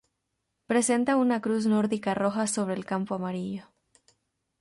[0.71, 3.65] Presenta una cruz nórdica roja sobre campo amarillo.